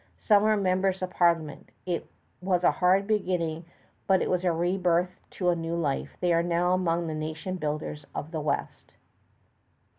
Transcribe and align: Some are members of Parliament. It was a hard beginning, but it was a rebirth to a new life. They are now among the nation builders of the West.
Some 0.17 0.45
are 0.45 0.57
members 0.57 1.03
of 1.03 1.11
Parliament. 1.11 1.69
It 1.85 2.07
was 2.41 2.63
a 2.63 2.71
hard 2.71 3.05
beginning, 3.05 3.65
but 4.07 4.19
it 4.19 4.31
was 4.31 4.43
a 4.43 4.51
rebirth 4.51 5.19
to 5.37 5.49
a 5.49 5.55
new 5.55 5.75
life. 5.75 6.17
They 6.21 6.33
are 6.33 6.41
now 6.41 6.73
among 6.73 7.05
the 7.05 7.13
nation 7.13 7.57
builders 7.57 8.07
of 8.15 8.31
the 8.31 8.41
West. 8.41 8.93